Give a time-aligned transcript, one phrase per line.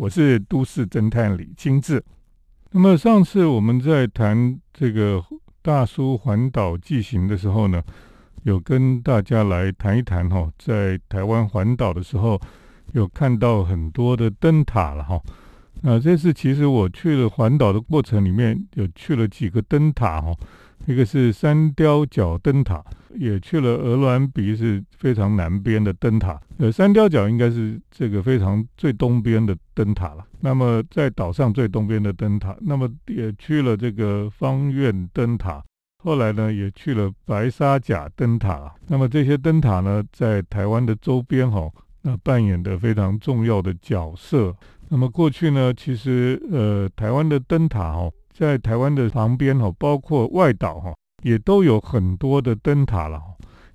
[0.00, 2.02] 我是都市侦探李清志。
[2.70, 5.22] 那么上次我们在谈这个
[5.60, 7.82] 大叔环岛记行的时候呢，
[8.44, 12.40] 有跟大家来谈一谈哈，在台湾环岛的时候，
[12.92, 15.20] 有看到很多的灯塔了哈。
[15.82, 20.34] 那这次其实我去了环岛的过程里面，有去了几个灯塔哈。
[20.86, 22.82] 一个是三雕角灯塔，
[23.14, 26.40] 也去了鹅銮鼻是非常南边的灯塔。
[26.58, 30.24] 呃，三雕角应该是这个非常最东边的灯塔了。
[30.40, 35.62] 那么在岛上最东边的灯塔，那么也去了这个方院灯塔。
[36.02, 38.74] 后来呢，也去了白沙甲灯塔。
[38.88, 41.70] 那么这些灯塔呢，在台湾的周边哈，
[42.02, 44.56] 那扮演的非常重要的角色。
[44.88, 48.10] 那么过去呢，其实呃，台湾的灯塔哦。
[48.40, 53.20] 在台湾的旁边哈，包括外岛哈，也都有很多的灯塔了。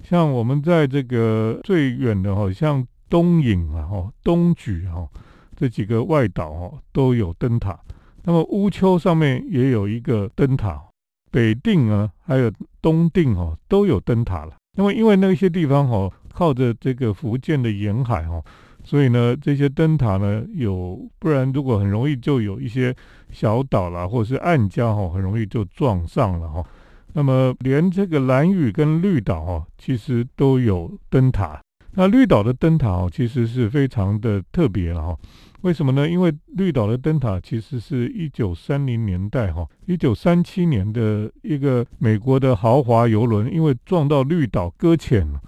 [0.01, 5.07] 像我们在这个最远的哈，像东引啊哈、东莒哈
[5.55, 7.79] 这几个外岛哈，都有灯塔。
[8.23, 10.81] 那么乌丘上面也有一个灯塔，
[11.29, 14.55] 北定啊，还有东定哈，都有灯塔了。
[14.75, 18.41] 那么因为那些地方哈，靠着这个福建的沿海哈。
[18.83, 22.95] 所以呢，这些灯塔呢，有不然如果很容易就有一些
[23.35, 26.65] 小岛啦，或者是暗礁哈，很容易就撞上了哈。
[27.13, 31.61] 那么连这个蓝屿跟绿岛哈，其实都有灯塔。
[31.97, 35.17] 那绿岛的灯塔哦，其实是非常的特别了哈。
[35.61, 36.07] 为什么呢？
[36.07, 45.39] 因为绿岛的灯塔其实是一九三零年代哈，一九三七年的一个美国的豪华游轮，因为撞到绿岛搁浅了，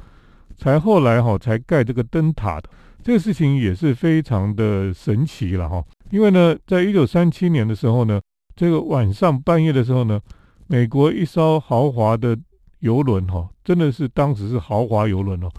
[0.58, 2.70] 才后来哈才盖这个灯塔的。
[3.04, 8.22] 这个事情也是非常的神奇了哈，因为呢，在一九三七年的时候呢，
[8.56, 10.20] 这个晚上半夜的时候呢，
[10.68, 12.38] 美国一艘豪华的
[12.80, 15.50] 游轮哈，真的是当时是豪华游轮哦，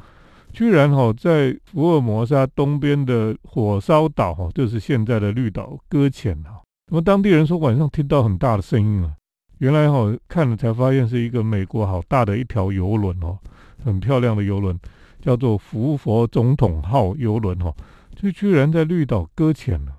[0.52, 6.62] 居然哈在福尔摩沙东边的火烧岛哈，就是现在的绿岛搁浅了。
[6.90, 9.12] 那么当地人说晚上听到很大的声音啊，
[9.58, 13.38] 原来哈看了才发现是一个美国好大的一条游轮哦，
[13.84, 14.78] 很漂亮的游轮。
[15.20, 17.74] 叫做福佛总统号游轮哈，
[18.14, 19.92] 就居然在绿岛搁浅了。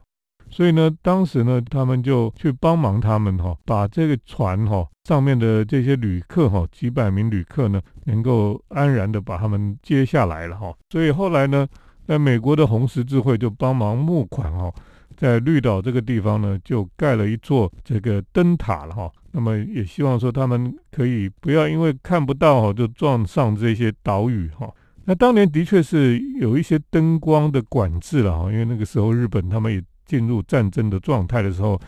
[0.50, 10.74] 所以呢，当时呢，他们就去帮忙他们哈，把这个船哈上面的这些旅客哈，几百名旅客呢，能够安然的把他们接下来了哈。
[10.90, 11.68] 所以后来呢，
[12.06, 14.74] 在美国的红十字会就帮忙募款哈，
[15.16, 19.12] 在绿岛这个地方呢，就盖了一座这个灯塔了哈。
[19.32, 24.68] 那么也希望说他们可以不要因为看不到哈，就撞上这些岛屿哈。
[25.06, 31.80] 那当年的确是有一些灯光的管制了哈，因为那个时候日本他们也进入战争的状态的时候，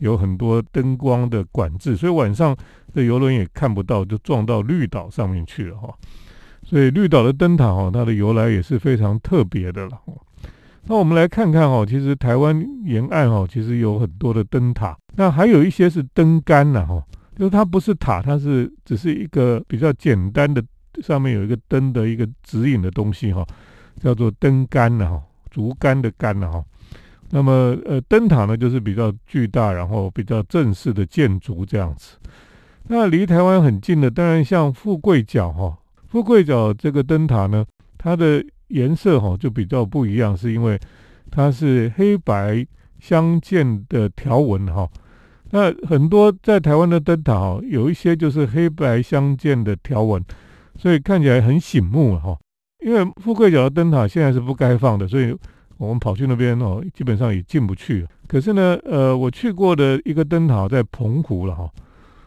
[0.00, 2.56] 有很多灯光的管制，所以晚上
[2.92, 5.94] 的游轮也看不到，就撞到绿岛上面去了哈。
[6.64, 10.00] 所以绿岛的灯塔哈，它的由来也是非常特别的了。
[10.86, 17.00] 那我们来看看哈，其实台湾沿岸哈，其实有很多的灯塔，那还有一些是灯杆呐哈，
[17.36, 20.60] 就是它不是塔，它是只是一个比较简单的。
[21.00, 23.46] 上面有一个灯的一个指引的东西哈，
[24.02, 26.62] 叫做灯杆呢哈，竹竿的竿呢哈。
[27.30, 32.16] 那么呃，灯塔呢就是比较巨大，然后比较正式的建筑这样子。
[32.88, 37.64] 那离台湾很近的，当然像富贵角哈，富贵角这个灯塔呢，
[37.96, 40.78] 它的颜色哈就比较不一样，是因为
[41.30, 42.66] 它是黑白
[42.98, 44.88] 相间的条纹哈。
[45.50, 50.24] 那很多在台湾的灯塔哈，有一些就是黑白相间的条纹。
[50.78, 52.38] 所以看起来很醒目哈，
[52.82, 55.36] 因为富贵角的灯塔现在是不开放的，所以
[55.80, 58.06] 我们跑去那边哦，基本上也进不去。
[58.28, 61.70] 可是呢，呃，我去过的一个灯塔在澎湖了哈，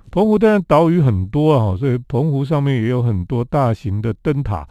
[0.10, 4.68] 澎湖当然岛屿很多啊，所以澎湖上面也有很多大型的灯塔，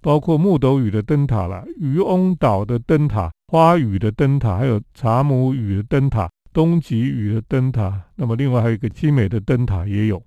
[0.00, 10.20] 包括木斗屿的灯塔啦，渔翁岛的灯塔、花屿的灯塔，还有茶母屿的灯塔、东极屿的灯塔，那么另外还有一个基美的灯塔也有。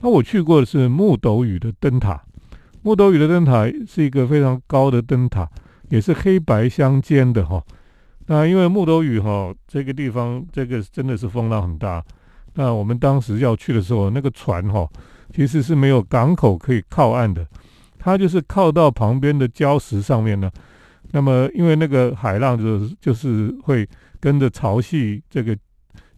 [0.00, 2.22] 那我去过的是木斗屿的灯塔，
[2.82, 5.48] 木斗屿的灯塔是一个非常高的灯塔，
[5.94, 7.62] 也是黑白相间的哈。
[8.26, 12.04] 那因为木头屿哈这个地方，这个真的是风浪很大。
[12.54, 14.88] 那我们当时要去的时候，那个船哈
[15.32, 17.46] 其实是没有港口可以靠岸的，
[17.96, 20.50] 它就是靠到旁边的礁石上面呢。
[21.12, 23.88] 那么因为那个海浪就是就是会
[24.18, 25.56] 跟着潮汐这个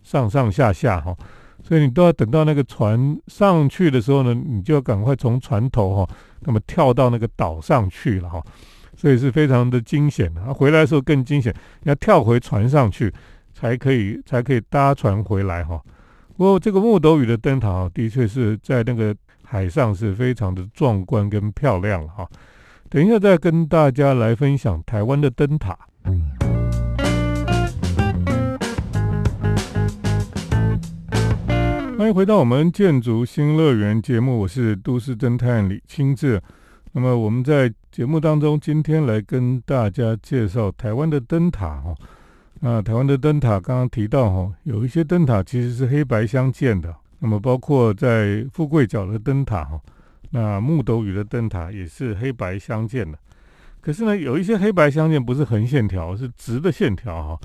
[0.03, 1.15] 上上下下哈。
[1.63, 6.09] 所以你都要等到那个船上去的时候呢，你就要赶快从船头哈，
[6.41, 8.41] 那么跳到那个岛上去了哈，
[8.97, 13.13] 所以是非常的惊险的，他回来的时候更惊险，要跳回船上去，
[13.53, 15.81] 才可以才可以搭船回来哈。
[16.37, 19.15] 不过这个木斗屿的灯塔啊，的确是在那个
[19.45, 22.27] 海上是非常的壮观跟漂亮哈。
[22.89, 25.77] 等一下再跟大家来分享台湾的灯塔。
[31.99, 36.41] 欢迎回到我们建筑新乐园节目，我是都市侦探李清志。
[36.97, 41.95] 那么我们在节目当中，今天来跟大家介绍台湾的灯塔哈。
[42.61, 46.97] 那台湾的灯塔刚刚提到哈，有一些灯塔其实是黑白相间的。
[47.19, 49.79] 那么包括在富贵角的灯塔哈，
[50.31, 53.19] 那木斗屿的灯塔也是黑白相间的。
[53.83, 57.39] 可是呢，有一些黑白相间不是横线条，是直的线条哈。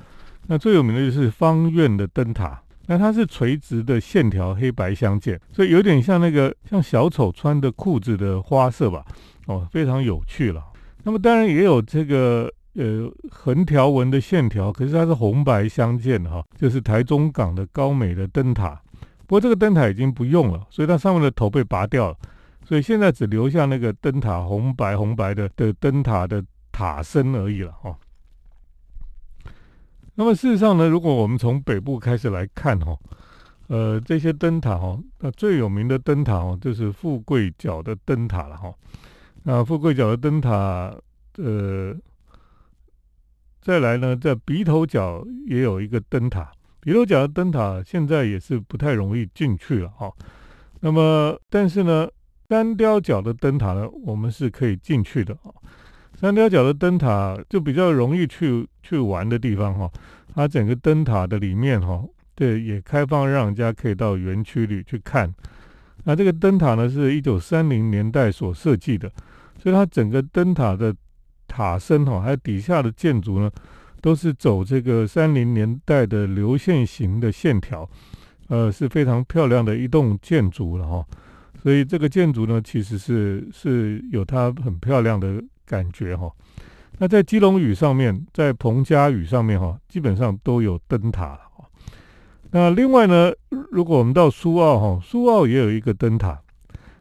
[0.47, 2.57] 那最有名的就是方院的灯塔。
[2.87, 9.05] 那它是垂直的线条，黑白相间，所以有点像那个像小丑穿的裤子的花色吧，
[9.51, 10.63] 哦，非常有趣了。
[11.03, 18.81] 那么当然也有这个呃横条纹的线条，可是它是红白相间的哈，就是台中港的高美的灯塔。
[19.25, 22.17] 不过这个灯塔已经不用了，所以它上面的头被拔掉了，
[22.65, 27.97] 所以现在只留下那个灯塔红白红白的的灯塔的塔身而已了哈。
[30.15, 32.95] 那么事实上呢，如果我们从北部开始来看哈，
[33.67, 38.71] 呃，这些灯塔哦，那最有名的灯塔哦，就是富贵角的灯塔了哈。
[39.43, 40.95] 那富贵角的灯塔，
[41.37, 41.95] 呃，
[43.61, 50.11] 再来呢，在鼻头角也有一个灯塔，鼻头角的灯塔现在也是不太容易进去了哈。
[50.79, 52.07] 那么，但是呢，
[52.49, 55.49] 三雕角的灯塔呢，我们是可以进去的啊。
[56.15, 59.91] 三雕角的灯塔就比较容易去去玩的地方哈，
[60.35, 62.03] 它整个灯塔的里面哈，
[62.35, 65.33] 对，也开放让人家可以到园区里去看。
[66.03, 69.11] 那这个灯塔呢，是一九三零年代所设计的，
[69.61, 70.95] 所以它整个灯塔的
[71.47, 73.51] 塔身哈，还有底下的建筑呢，
[74.01, 77.87] 都是走这个三零年代的流线型的线条，
[78.47, 81.05] 呃，是非常漂亮的一栋建筑了哈。
[81.61, 85.41] 所以这个建筑呢，其实是是有它很漂亮的。
[85.63, 86.29] 感觉哈，
[86.97, 91.39] 那在基隆屿上面，在彭佳屿上面哈，基本上都有灯塔了。
[92.49, 93.31] 那另外呢，
[93.71, 96.37] 如果我们到苏澳哈，苏澳也有一个灯塔。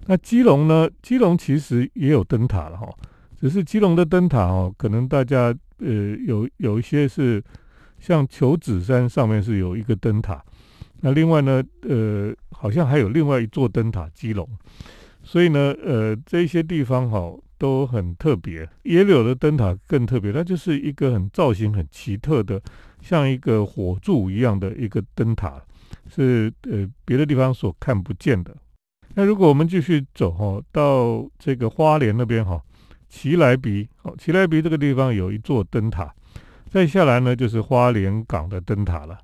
[0.07, 2.89] 那基隆呢，基隆其实也有灯塔了哈，
[3.39, 5.89] 只是基隆的灯塔哦，可能大家呃
[6.27, 7.43] 有有一些是
[7.99, 10.45] 像求子山上面是有一个灯塔，
[11.01, 14.49] 那另外呢，呃，好像还有另外一座灯塔基隆，
[15.23, 17.33] 所以呢，呃，这些地方哈。
[17.61, 22.59] 都很特别，野柳的灯塔更特别，它就是一个很造型很奇特的，
[23.03, 25.63] 像一个火柱一样的一个灯塔，
[26.09, 28.57] 是呃别的地方所看不见的。
[29.21, 32.59] 那如果我们继续走哈，到这个花莲那边哈，
[33.11, 36.11] 奇来鼻，好，奇来鼻这个地方有一座灯塔，
[36.71, 39.19] 再下来呢就是花莲港的灯塔了。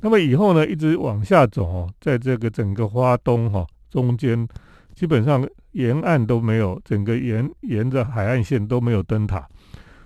[0.00, 4.46] 那么以后呢，一直往下走哦，在这个整个花东哈中间，
[4.94, 5.48] 基本上。
[5.72, 9.48] 沿岸都没有，整个沿沿着海岸线都没有灯塔。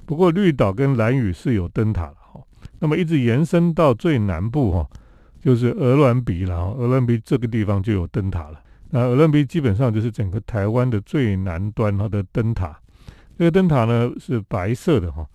[0.05, 2.41] 不过绿岛跟蓝屿是有灯塔的哈。
[2.79, 4.89] 那么一直延伸到最南部哈，
[5.41, 6.73] 就是鹅銮鼻了哈。
[6.79, 8.61] 鹅銮鼻这个地方就有灯塔了。
[8.97, 12.75] 那鹅銮鼻基本上就是整个台湾的最南端它的灯塔。
[13.37, 15.27] 这个灯塔呢是白色的哈。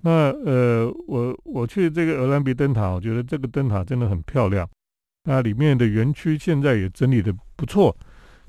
[0.00, 4.68] 那呃，我我去这个鹅銮鼻灯塔，我觉得这个灯塔真的很漂亮。
[5.22, 7.96] 那里面的园区现在也整理的不错。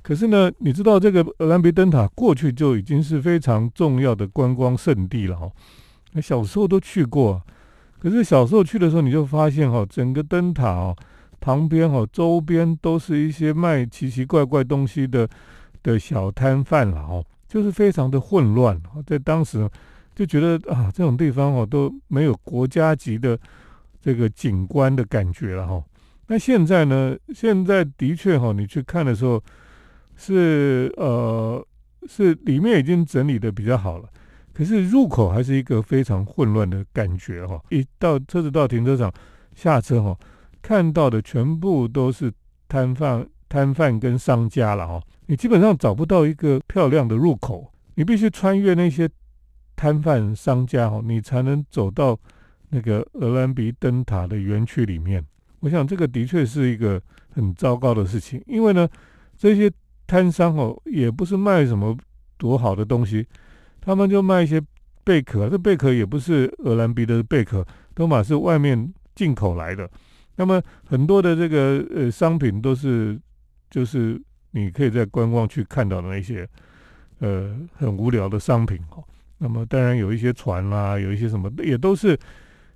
[0.01, 5.47] 可是呢，你知道这个鹅銮鼻灯塔过去就已经是非常重要的观光胜地了哈。
[6.13, 7.39] 那小时候都去过，
[7.99, 10.97] 可是小时候去的时候，你就发现哈，整个灯塔哦
[11.39, 15.27] 旁边哈周边都是一些卖奇奇怪怪东西的
[15.83, 18.81] 的小摊贩了哈，就是非常的混乱。
[19.05, 19.69] 在当时
[20.15, 23.39] 就觉得啊，这种地方哦都没有国家级的
[24.01, 25.83] 这个景观的感觉了哈。
[26.27, 29.41] 那现在呢，现在的确哈，你去看的时候。
[30.19, 31.63] 是呃，
[32.07, 34.09] 是里面已经整理的比较好了，
[34.51, 37.61] 可是入口还是一个非常混乱的感觉哈。
[37.69, 39.13] 一到车子到停车场
[39.53, 40.17] 下车哈，
[40.61, 42.31] 看到的全部都是
[42.67, 45.01] 摊贩、摊贩跟商家了哈。
[45.27, 49.09] 你基本上找不到一个漂亮的入口，你必须穿越那些
[49.75, 52.17] 摊贩商家哈，你才能走到
[52.69, 55.23] 那个鹅銮鼻灯塔的园区里面。
[55.59, 58.87] 我想这个的确是一个很糟糕的事情，因为呢
[59.37, 59.71] 这些。
[60.09, 61.93] 摊商哦，也不是卖什么
[62.37, 63.27] 多好的东西，
[63.81, 64.61] 他们就卖一些
[65.03, 69.91] 贝壳，这贝壳也不是鹅兰鼻的贝壳，都嘛是外面进口来的。
[70.37, 73.19] 那么很多的这个呃商品都是，
[73.69, 74.19] 就是
[74.51, 76.47] 你可以在观光区看到的那些
[77.19, 79.03] 呃很无聊的商品哦。
[79.39, 82.17] 那么当然有一些船啦，有一些什么也都是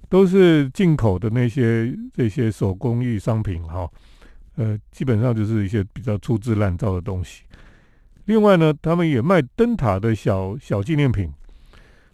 [0.09, 3.89] 都是进口的那些这些手工艺商品哈。
[4.55, 7.43] 呃，基本上就是一些比较粗制滥造的东西。
[8.25, 11.31] 另外呢，他们也卖灯塔的小小纪念品。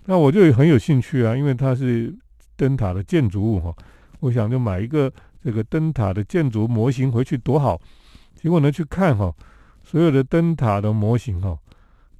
[0.05, 2.15] 那我就很有兴趣啊，因为它是
[2.55, 3.75] 灯塔的建筑物哈，
[4.19, 5.11] 我想就买一个
[5.47, 7.79] 这个灯塔的建筑模型回去多好。
[8.35, 9.33] 结果呢去看哈，
[9.81, 11.57] 所有的灯塔的模型哈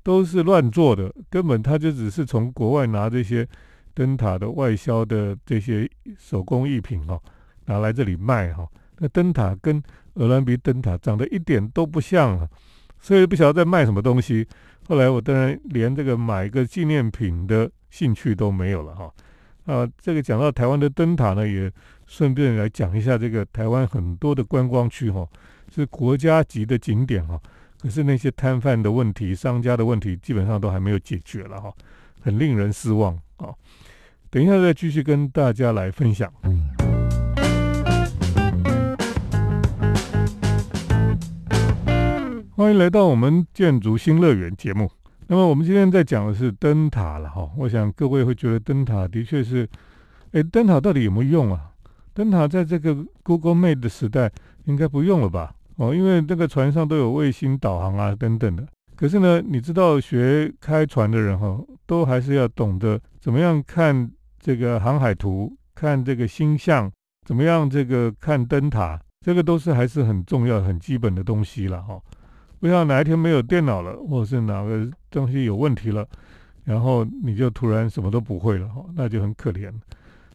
[0.01, 3.45] 都是乱做的，根本他就只是从国外拿这些
[3.93, 7.19] 灯塔的外销的这些手工艺品哈
[7.65, 8.65] 拿来这里卖哈。
[8.99, 12.47] 那灯塔跟鹅銮鼻灯塔长得一点都不像啊，
[13.01, 14.47] 所以不晓得在卖什么东西。
[14.87, 19.11] 后来我当然连这个买个纪念品的兴趣都没有了哈。
[19.67, 21.69] 啊，这个讲到台湾的灯塔呢，也
[22.05, 25.27] 顺便来讲一下这个台湾很多的观光区哈，
[25.69, 27.37] 是国家级的景点哈。
[27.81, 31.71] 可是那些摊贩的问题、商家的问题，基本上都还没有解决了哈，
[32.21, 33.53] 很令人失望啊。
[34.29, 36.31] 等一下再继续跟大家来分享。
[42.55, 44.96] 欢迎来到我们建筑新乐园节目。
[45.27, 47.49] 那么我们今天在讲的是灯塔了哈。
[47.57, 49.67] 我想各位会觉得灯塔的确是，
[50.31, 51.71] 哎，灯塔到底有没有用啊？
[52.13, 54.31] 灯塔在这个 Google Map 的时代
[54.63, 55.53] 应该不用了吧？
[55.75, 58.65] 哦，因为这个船上都有卫星导航啊等等的。
[58.95, 66.91] 可是呢，你知道学开船的人哈，都还是要懂得怎么样看这个航海图，看这个星象，
[67.27, 72.01] 怎么样这个看灯塔，这个都是还是很重要、很基本的东西了哈。
[72.59, 76.07] 不像哪一天没有电脑了，或者是哪个东西有问题了，
[76.63, 79.73] 然后你就突然什么都不会了，哈，那就很可怜。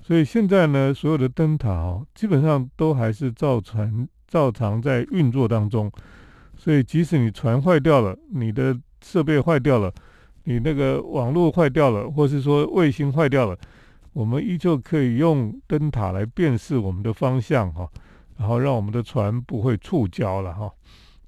[0.02, 5.90] 所以现在呢，所有的灯塔哦，基本上都还是造船照常在运作当中。
[6.56, 9.92] 所以即使你船坏掉了，你的设备坏掉了，
[10.44, 13.56] 你那个网络坏掉了，或是说卫星坏掉了，
[14.12, 17.88] 我们依旧可以用灯塔来辨识我们的方向，哈，
[18.36, 20.70] 然后让我们的船不会触礁了，哈。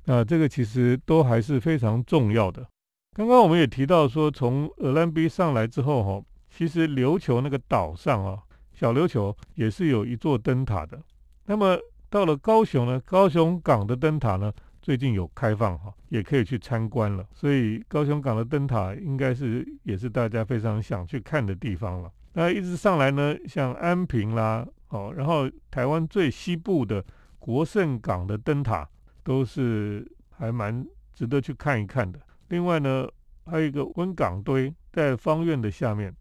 [0.05, 2.67] 那这个其实都还是非常重要的。
[3.15, 8.43] 刚刚我们也提到说，从鹅兰比上来之后，哈，其实琉球那个岛上啊，
[8.73, 11.01] 小琉球也是有一座灯塔的。
[11.47, 11.79] 那么
[12.11, 14.53] 到了高雄呢，高雄港的灯塔呢，
[14.83, 17.25] 最近有开放哈，也可以去参观了。
[17.33, 22.11] 所以高雄港的灯塔应该是也是大家非常想去看的地方了。
[22.33, 27.05] 那一直上来呢，像安平啦，哦，然后台湾最西部的
[27.39, 28.89] 国盛港的灯塔。
[29.27, 32.21] 都是还蛮值得去看一看的。
[32.55, 33.09] 另外呢，
[33.47, 36.15] 还有一个温港堆在方院的下面。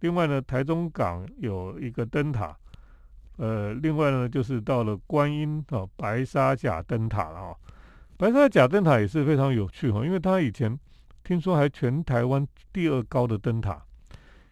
[0.00, 2.56] 另外呢，台中港有一个灯塔。
[3.36, 7.54] 呃，另外呢，就是到了观音啊白沙甲灯塔了啊。
[8.16, 10.76] 白沙甲灯塔也是非常有趣哈，因为它以前
[11.22, 13.80] 听说还全台湾第二高的灯塔。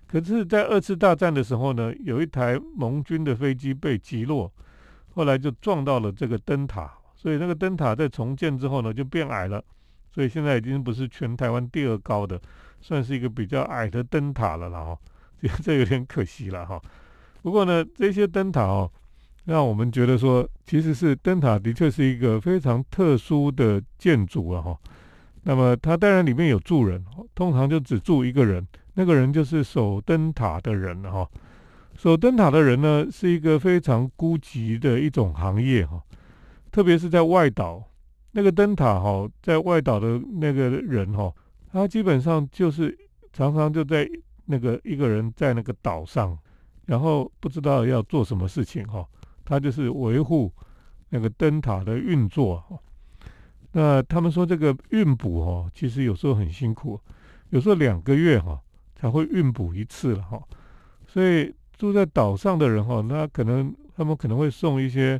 [0.07, 4.49] 可是，在二次大战的时候呢，有一台盟军的飞机被击落，
[5.13, 6.97] 后来就撞到了这个灯塔。
[7.17, 9.61] 所以那个灯塔在重建之后呢，就变矮了，
[10.17, 12.41] 所以现在已经不是全台湾第二高的，
[12.81, 14.99] 算是一个比较矮的灯塔了了哈。
[15.43, 16.81] 这 这有点可惜了哈。
[17.43, 18.91] 不过呢，这些灯塔哦，
[19.45, 24.75] 让我们觉得说，其实是灯塔的确是一个非常特殊的建筑了哈。
[25.43, 27.05] 那么它当然里面有住人，
[27.35, 31.29] 通常就只住一个人，那个人就是守灯塔的人哈。
[31.95, 36.03] 守灯塔的人呢，是一个非常孤寂的一种行业哈。
[36.73, 37.85] 特别是在外岛，
[38.37, 41.33] 那个灯塔哈，在外岛的那个人哈，
[41.73, 42.95] 他基本上就是
[43.33, 44.07] 常常就在
[44.45, 46.39] 那个一个人在那个岛上，
[46.85, 49.09] 然后不知道要做什么事情哈，
[49.43, 50.53] 他就是维护
[51.09, 52.63] 那个灯塔的运作。
[53.73, 57.01] 那他们说这个运补哈，其实有时候很辛苦，
[57.49, 58.61] 有时候两个月哈
[58.95, 60.39] 才会运补一次了哈。
[61.07, 65.19] 所以住在岛上的人哈，那可能他们可能会送一些。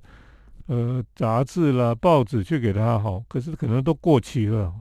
[0.67, 4.73] 呃，杂志啦、报纸去给他哈，可是可能都过期了。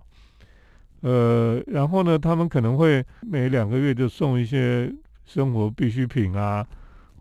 [1.02, 4.92] 呃，然后呢，他们可能会每两个月就送一些
[5.26, 6.66] 生活必需品啊，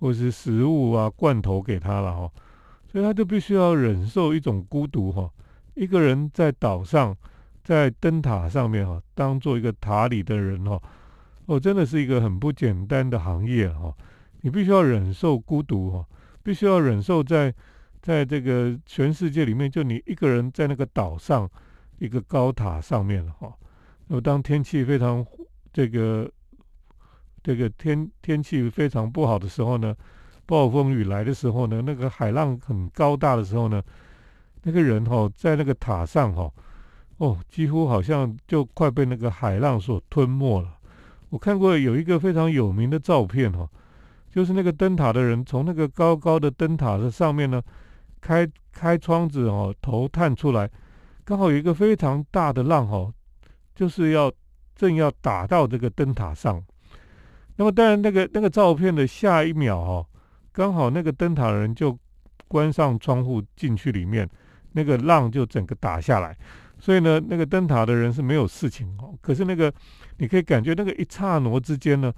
[0.00, 2.30] 或是食物啊、罐头给他了哈，
[2.90, 5.30] 所以他就必须要忍受一种孤独哈，
[5.74, 7.14] 一个人在岛上，
[7.62, 10.80] 在灯塔上面哈，当做一个塔里的人哈，
[11.44, 13.94] 哦，真的是一个很不简单的行业哈，
[14.40, 16.06] 你必须要忍受孤独哈，
[16.42, 17.54] 必须要忍受在。
[18.04, 21.50] 在这个全世界里面，就你一个人在那个岛上，
[21.96, 23.50] 一个高塔上面了哈。
[24.08, 25.24] 那么当天气非常
[25.72, 26.30] 这个
[27.42, 29.96] 这个天天气非常不好的时候呢，
[30.44, 33.82] 暴风雨来的时候呢，那个海浪很高大的时候呢，
[34.64, 36.52] 那个人哈在那个塔上哈，
[37.16, 40.76] 哦，几乎好像就快被那个海浪所吞没了。
[41.30, 43.66] 我看过有一个非常有名的照片哈，
[44.30, 47.62] 就是那个灯塔的人从那个高高的灯塔的上面呢。
[48.24, 50.70] 开开窗子哦，头探出来，
[51.26, 53.12] 刚好有一个非常大的浪哦，
[53.74, 54.32] 就是要
[54.74, 56.62] 正要打到这个灯塔上。
[57.56, 60.06] 那么当然，那个那个照片的下一秒哦，
[60.52, 61.96] 刚好那个灯塔人就
[62.48, 64.26] 关上窗户进去里面，
[64.72, 66.34] 那个浪就整个打下来。
[66.78, 69.14] 所以呢，那个灯塔的人是没有事情哦。
[69.20, 69.70] 可是那个
[70.16, 72.10] 你可以感觉那个一刹那之间呢，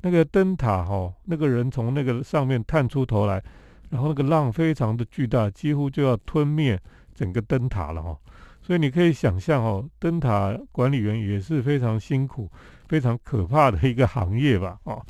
[0.00, 3.42] 那个灯塔哈，那个人从那个上面探出头来，
[3.90, 6.80] 然后那个浪非常的巨大，几乎就要吞灭
[7.14, 8.16] 整个灯塔了哈。
[8.62, 12.48] 所以你可以想象哦，灯塔管理员也是非常辛苦、
[12.88, 14.78] 非常可怕的一个行业吧？
[14.84, 15.04] 哦，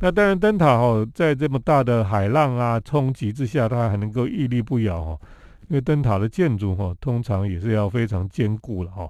[0.00, 5.20] 那当然灯塔哦，在这么大的海浪啊冲击之下，它还能够屹立不摇哦。
[5.68, 9.08] 因为灯塔的建筑哈，通常也是要非常坚固了哈。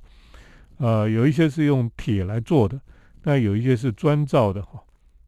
[0.79, 2.81] 呃，有一些是用铁来做的，
[3.25, 4.81] 那有一些是砖造的哈。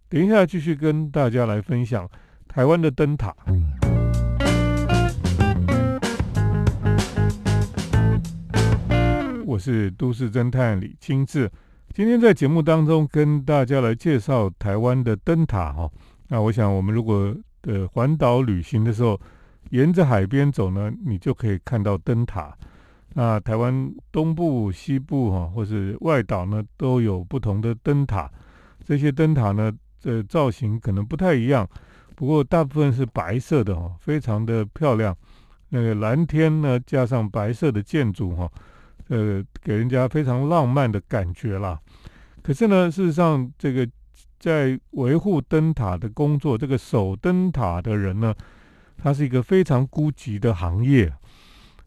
[0.09, 2.09] 等一下继续跟大家来分享
[2.55, 3.35] 台湾的灯塔。
[9.45, 11.51] 我是都市侦探李清志，
[11.93, 15.91] 今天在节目当中跟大家来介绍台湾的灯塔哈。
[16.29, 19.21] 那我想我们如果的环岛旅行的时候，
[19.71, 22.57] 沿着海边走呢，你就可以看到灯塔。
[23.15, 28.31] 那台湾东部、西部哈，或是外岛呢，都有不同的灯塔。
[28.85, 31.69] 这些灯塔呢，的造型可能不太一样，
[32.15, 35.17] 不过大部分是白色的哈，非常的漂亮。
[35.69, 38.49] 那个蓝天呢，加上白色的建筑哈，
[39.09, 41.79] 呃，给人家非常浪漫的感觉啦。
[42.43, 43.89] 可是呢，事实上，这个
[44.39, 48.35] 在维护灯塔的工作，这个守灯塔的人呢，
[48.97, 51.13] 他是一个非常孤寂的行业，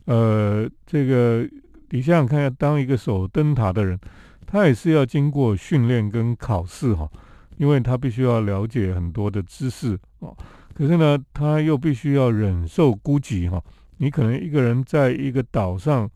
[0.06, 1.48] 呃，这个
[1.92, 3.98] 你想想看，当一个守灯塔的人，
[4.46, 7.10] 他也是要经过训练跟考试哈，
[7.58, 10.36] 因为他必须要了解很多的知识哦。
[10.74, 13.62] 可是呢，他又必须要忍受孤寂哈。
[13.98, 16.10] 你可能一个人在一个岛上，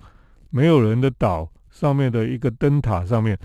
[0.50, 3.38] 没有人的岛上面的一个灯塔上面，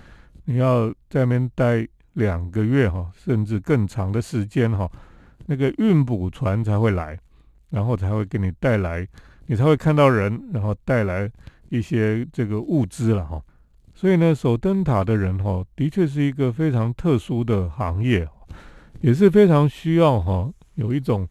[0.45, 4.91] 你要在那边待两个月哈，甚至更长的时间哈，
[5.47, 7.19] 那个运补船才会来。
[7.69, 9.07] 然后才会给你带来，
[9.47, 11.29] 你才会看到人，然后带来
[11.69, 13.43] 一些这个物资了哈。
[13.99, 18.29] 所以呢，守灯塔的人哈，的确是一个非常特殊的行业，
[19.01, 21.27] 也是非常需要哈，有一种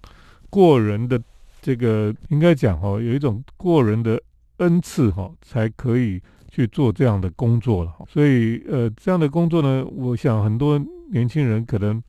[0.49, 1.21] 过人的
[1.61, 4.19] 这个应该讲哈，有一种过人的
[4.57, 7.93] 恩赐哈，才可以去做这样的工作了。
[8.07, 12.01] 所以呃，这样的工作呢，我想很多年轻人可能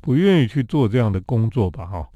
[0.00, 2.08] 不愿意去做这样的工作吧哈。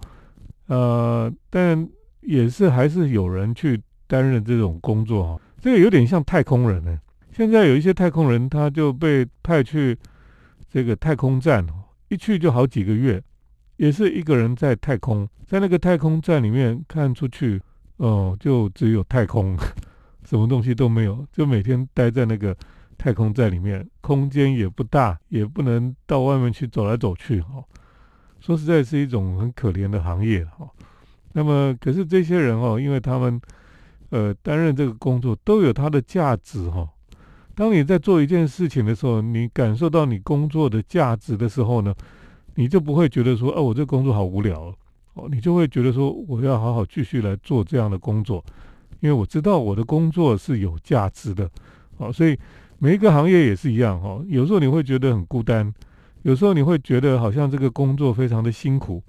[0.67, 1.89] 呃，但
[2.23, 6.99] 也是还是有人去担任这种工作哈，这个有点像太空人呢。
[7.37, 9.95] 现在有一些太空人，他就被派去
[10.71, 11.67] 这个太空站，
[12.09, 13.23] 一去就好几个月，
[13.77, 17.61] 也是一个人在太空，在那个太空站里面看出去，
[17.99, 19.55] 哦，就只有太空，
[20.25, 22.57] 什么东西都没有，就每天待在那个
[22.97, 27.63] 太空站里面，空间也不大，也不能到外面去走来走去哈。
[28.41, 30.67] 说实在是一种很可怜的行业哈，
[31.35, 33.39] 那么可是这些人哦，因为他们
[34.09, 36.89] 呃担任这个工作都有它的价值哈。
[37.57, 41.95] 当你在做一件事情的时候，你感受到你工作的价值的时候呢，
[42.55, 44.71] 你就不会觉得说哦，我这工作好无聊
[45.15, 48.45] 哦，你就会觉得说我要好好继续来做这样的工作，
[49.01, 51.51] 因为我知道我的工作是有价值的
[51.97, 52.13] 哦。
[52.13, 52.39] 所以
[52.79, 55.73] 每一个行业也是一样哈，有时候你会觉得很孤单。
[56.25, 59.03] 有时候你会觉得好像这个工作非常的辛苦，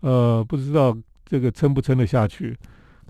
[0.00, 2.56] 呃，不知道这个撑不撑得下去。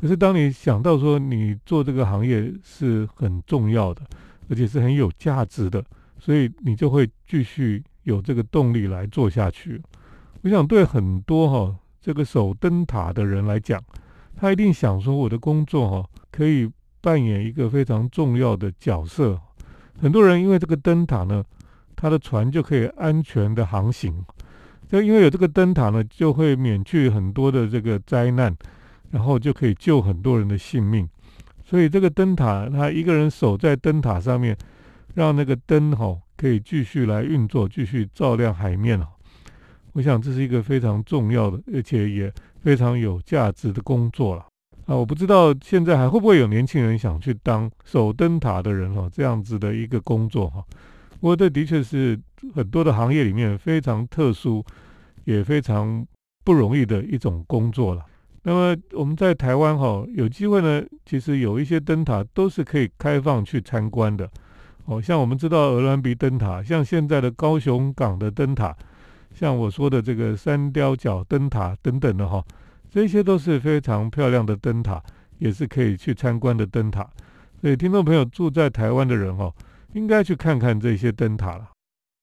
[0.01, 4.01] 可是当你想到说你做这个行业是很重要的，
[4.51, 5.83] 而且是很有价值的，
[6.19, 9.81] 所以你就会继续有这个动力来做下去。
[10.43, 13.83] 我想对很多哈这个守灯塔的人来讲，
[14.37, 19.41] 他一定想说我的工作哈可以扮演一个非常重要的角色。
[19.99, 21.43] 很多人因为这个灯塔呢。
[21.97, 24.25] 他的船就可以安全的航行，
[24.89, 28.57] 就因为有这个灯塔呢，就会免去很多的这个灾难，
[29.11, 31.07] 然后就可以救很多人的性命。
[31.71, 34.57] 所以这个灯塔，他一个人守在灯塔上面，
[35.15, 39.07] 让那个灯哈可以继续来运作，继续照亮海面哦。
[39.93, 44.45] 我想这是一个非常重要的，而且也非常有价值的工作了
[44.87, 44.97] 啊！
[44.97, 50.65] 我不知道现在还会不会有年轻人想去当守灯塔的人哦，这样子的一个工作哈。
[51.21, 52.19] 不过，这的确是
[52.53, 54.65] 很多的行业里面非常特殊，
[55.25, 56.05] 也非常
[56.43, 58.05] 不容易的一种工作了。
[58.43, 64.29] 那么，我们在台湾哈有机会呢，其实有一些灯塔都是可以开放去参观的。
[64.87, 68.75] 哦，像我们知道鹅銮鼻灯塔，像现在的高雄港的灯塔，
[69.35, 72.45] 像我说的这个三雕角灯塔等等的哈，
[72.91, 75.03] 这些都是非常漂亮的灯塔，
[75.39, 77.09] 也是可以去参观的灯塔。
[77.61, 79.53] 所以，听众朋友住在台湾的人哈。
[79.93, 81.69] 应该去看看这些灯塔了。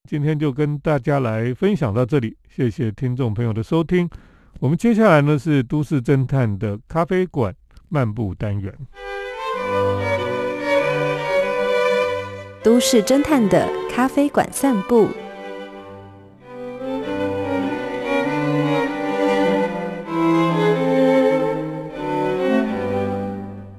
[0.10, 4.10] 今天就跟大家来分享到这里，谢谢听众朋友的收听。
[4.60, 7.54] 我们接下来呢是都市侦探的咖啡馆
[7.90, 8.74] 漫步单元。
[12.64, 15.10] 都市侦探的咖啡馆散步。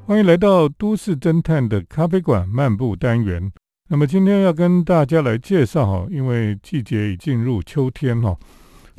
[0.06, 3.50] 欢迎来到都市侦探的咖啡馆漫步单元。
[3.88, 8.36] 那么今天要跟大家来介绍哈因为季节已进入秋天了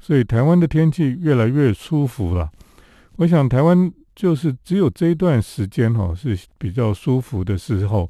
[0.01, 2.49] 所以台湾的天气越来越舒服了。
[3.17, 8.09] 我想台湾就是只有这一段时间哈是比较舒服的时候，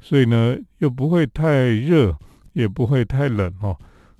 [0.00, 2.16] 所以呢又不会太热，
[2.52, 3.76] 也不会太冷哈。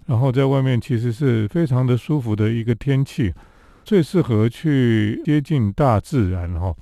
[0.07, 3.33] 然后在外面其实是非常的舒服的一个天气，
[3.85, 6.75] 最适合去接近大自然哈。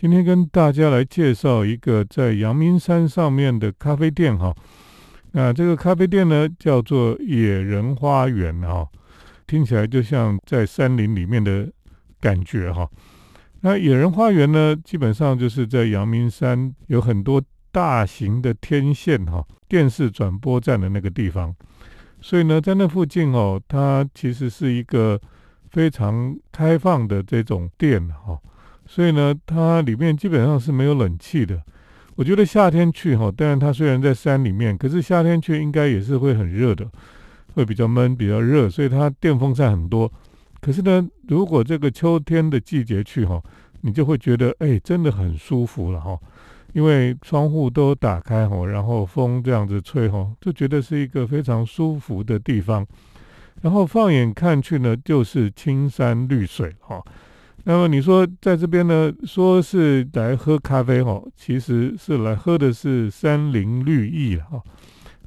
[0.00, 4.54] 今天跟大家来介绍一个在阳明山上面的咖啡店哈。
[5.32, 8.86] 那这个咖啡店呢叫做野人花园哈，
[9.48, 11.68] 听起来就像在山林里面的。
[12.20, 12.90] 感觉哈，
[13.60, 21.54] 那野人花园呢，基本上就是在阳明山有很多大型的天线哈，电视转播站的那个地方，
[22.20, 25.20] 所以呢，在那附近哦，它其实是一个
[25.70, 28.36] 非常开放的这种店哈，
[28.84, 31.62] 所以呢，它里面基本上是没有冷气的。
[32.16, 36.84] 我觉得夏天去哈，当然它虽然在山里面，可是夏天去应该也是会很热的，
[37.54, 40.10] 会比较闷、比较热，所以它电风扇很多。
[40.60, 43.42] 可是呢，如果这个秋天的季节去哈，
[43.82, 46.18] 你就会觉得哎，真的很舒服了哈，
[46.72, 52.86] 因为窗户都打开哈，然后风这样子吹哈，就觉得是一个非常舒服的地方。
[53.62, 57.02] 然后放眼看去呢，就是青山绿水哈。
[57.64, 64.62] 那么你说在这边呢，说是来喝咖啡哈，其实是来喝的是山林绿意哈。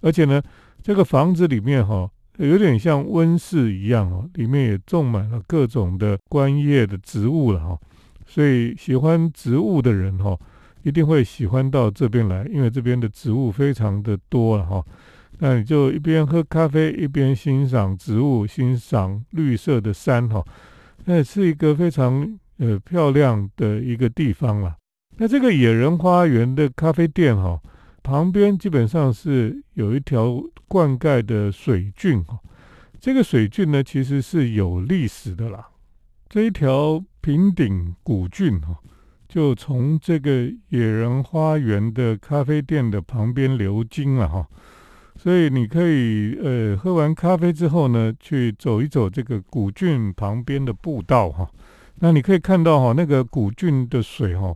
[0.02, 0.42] 而且呢，
[0.82, 2.10] 这个房子里面哈。
[2.38, 7.78] 有点像温室一样哦，里面也种满了各种的观叶的植物了哈，
[8.26, 10.36] 所以喜欢植物的人哈，
[10.82, 14.84] 一定会喜欢到这边来，因为这边的植物非常的多了哈。
[15.38, 20.44] 那你就一边喝咖啡，一边欣赏植物，欣赏绿色的山哈，
[21.06, 24.76] 那是一个非常呃漂亮的一个地方了。
[25.17, 27.60] 那这个野人花园的咖啡店哈。
[28.04, 32.40] 旁边基本上是有一条灌溉的水郡哈，
[33.00, 35.70] 这个水郡呢其实是有历史的啦。
[36.28, 38.78] 这一条平顶古郡哈，
[39.28, 44.48] 就从这个野人花园的咖啡店的旁边流经了哈，
[45.16, 51.48] 所以你可以呃喝完咖啡之后呢，去走一走这个古郡旁边的步道哈。
[52.00, 54.56] 那你可以看到哈，那个古郡的水哈，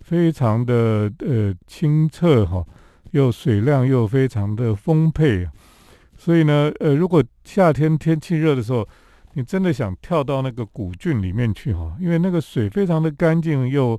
[0.00, 2.66] 非常的呃清澈哈。
[3.12, 5.48] 又水量又非常的丰沛，
[6.16, 8.86] 所以呢，呃，如果夏天天气热的时候，
[9.34, 13.98] 你真的想跳到那个古郡里面去哈，因为那个水非常的干净又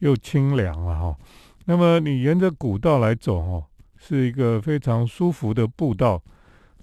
[0.00, 1.16] 又清凉啊哈。
[1.64, 6.22] 那么你沿着古道来走哈，是一个非常舒服的步道，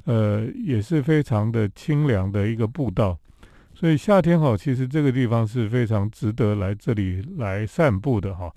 [0.06, 3.18] 呃，也是非常的清凉的一个步道。
[3.74, 8.52] 所以夏天哈，其实这个地方是非常值得来这里来散步的哈。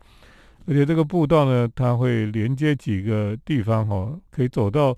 [0.67, 4.97] 而且这个步道呢，它会连接几个地方哈，可以走到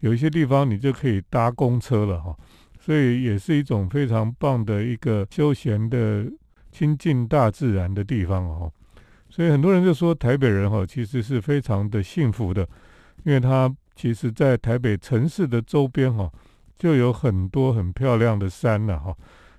[0.00, 2.36] 有一些地方，你就可以搭公车了哈。
[2.78, 6.24] 所以也是一种非常棒的一个休闲的、
[6.70, 8.72] 亲近大自然的地方哦。
[9.28, 12.66] 所以很多人就说台北人哈，其实是非常的幸福的，
[13.24, 16.30] 因为他其实在台北城市的周边哈，
[16.78, 19.14] 就有很多很漂亮的山了哈，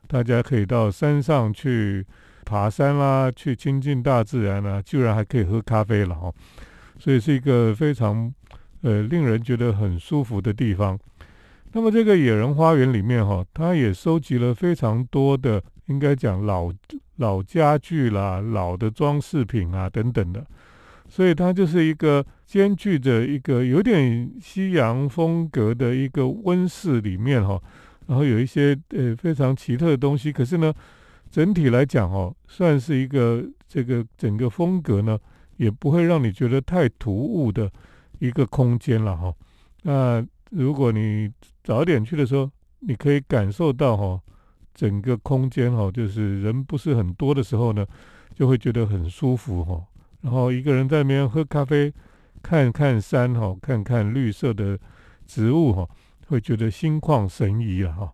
[0.07, 2.05] 大家可以到山上去。
[2.51, 6.29] 爬山啦，去亲近大自然啦，居然还可以喝咖啡了哈，
[6.99, 8.29] 所以是一个非常
[8.81, 10.99] 呃令人觉得很舒服的地方。
[11.71, 16.69] 那么这个野人花园里面哈，它也收集了非常多的，应该讲老
[17.15, 20.45] 老家具啦、老的装饰品啊等等的，
[21.07, 27.57] 所以它就是一个兼具着一个有点西洋风格的一个温室里面哈，
[28.07, 30.73] 然后有一些呃非常奇特的东西，可是呢。
[31.31, 35.17] 整体来讲，哦，算是一个这个整个风格呢，
[35.55, 37.71] 也不会让你觉得太突兀的
[38.19, 39.33] 一个空间了，哈。
[39.83, 41.31] 那如果你
[41.63, 44.19] 早点去的时候，你可以感受到，哈，
[44.73, 47.85] 整个空间，哈，就是人不是很多的时候呢，
[48.35, 49.81] 就会觉得很舒服，哈。
[50.19, 51.93] 然后一个人在那边喝咖啡，
[52.43, 54.77] 看看山，哈，看看绿色的
[55.25, 55.87] 植物，哈，
[56.27, 58.11] 会觉得心旷神怡了，哈。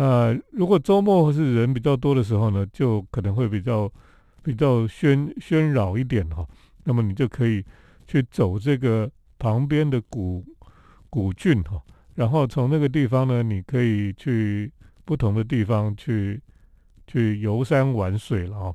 [0.00, 3.92] 呃，如果周末或是人比较多的时候呢，就可能会比较
[4.42, 6.42] 比较喧喧扰一点哈。
[6.84, 7.62] 那么你就可以
[8.06, 10.42] 去走这个旁边的古
[11.10, 11.82] 古郡哈，
[12.14, 14.72] 然后从那个地方呢，你可以去
[15.04, 16.40] 不同的地方去
[17.06, 18.74] 去游山玩水了哈。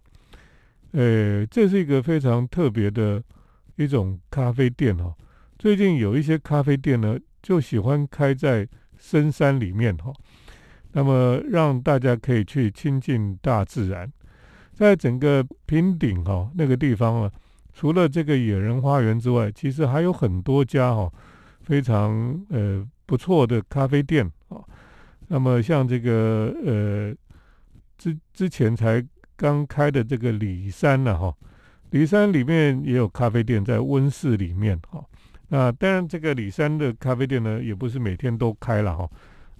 [0.92, 3.24] 呃，这是一个非常特别的
[3.78, 5.12] 一种咖啡店哈。
[5.58, 10.14] 最近有一些咖啡店呢，就喜欢开在深山里面哈，
[10.98, 14.10] 那么让大家可以去亲近大自然。
[14.74, 17.32] 在整个平顶哈那个地方啊，
[17.74, 21.12] 除了这个野人花园之外，其实还有很多家哈
[21.62, 24.64] 非常呃不错的咖啡店啊。
[25.28, 27.14] 那么像这个呃
[27.98, 29.06] 之之前才
[29.36, 31.36] 刚开的这个里山呢哈，
[31.90, 35.04] 里山里面也有咖啡店在温室里面哈。
[35.50, 39.10] 那当然这个里山的咖啡店呢，也不是每天都开了哈，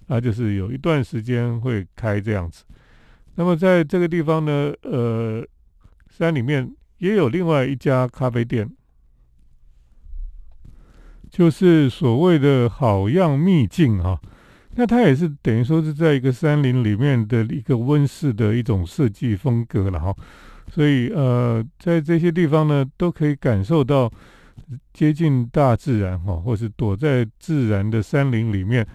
[0.06, 2.64] 那就是有一段时间会开这样子。
[3.34, 5.46] 那么在这个地方呢，呃，
[6.08, 8.70] 山里面也有另外一家咖啡店，
[11.28, 14.18] 就是所谓的好样秘境啊。
[14.78, 20.14] 那它也是等于说是在一个山林里面的一个温室的一种设计风格了哈。
[20.68, 24.10] 所以呃，在这些地方呢，都可以感受到
[24.92, 28.86] 接近大自然哈，或是躲在自然的山林里面，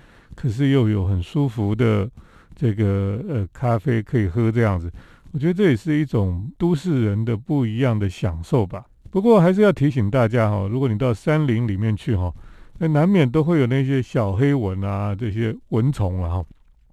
[0.42, 2.10] 可是又有很舒服的。
[2.54, 4.92] 这个呃，咖啡可以喝这样子，
[5.32, 8.86] 我觉得这也是一种都市人的不一样的享受吧。
[9.10, 12.32] 不过还是要提醒大家哈，如果你到山林里面去哈，
[12.78, 16.46] 那难免都会有那些小黑蚊啊，这些蚊虫啊哈，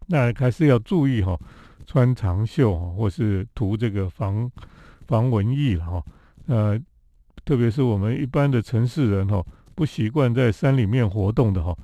[0.07, 1.39] 那还是要注意哈，
[1.85, 4.51] 穿长袖或是涂这个防
[5.07, 6.03] 防蚊液了哈。
[6.47, 6.81] 呃，
[7.45, 11.77] 特别是我们一般的城市人哈，不习惯在山里面活动的哈。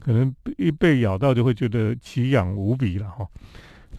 [0.00, 3.28] 可能一被咬到就会觉得奇痒无比了哈，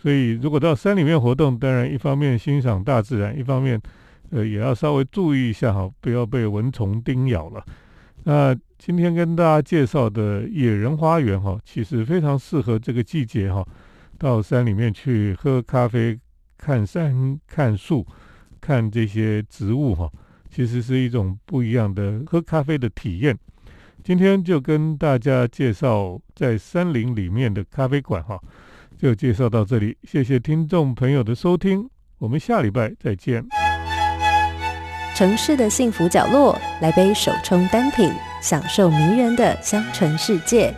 [0.01, 3.79] 所以如果到山里面活动，当然一方面欣赏大自然，一方面
[4.31, 7.63] 呃也要稍微注意一下哈，不要被蚊虫叮咬了。
[8.23, 13.63] 那今天跟大家介绍的野人花园哈，其实非常适合这个季节哈，
[14.17, 16.19] 到山里面去喝咖啡、
[16.57, 18.05] 看山、看树、
[18.59, 20.11] 看这些植物哈，
[20.49, 23.37] 其实是一种不一样的喝咖啡的体验。
[24.03, 28.39] 今天就跟大家介绍在山林里面的咖啡馆哈，
[28.97, 31.87] 就介绍到这里，谢谢听众朋友的收听，
[32.17, 33.45] 我们下礼拜再见。
[35.15, 38.11] 城市的幸福角落，来杯手冲单品，
[38.41, 40.73] 享受迷人的香醇世界。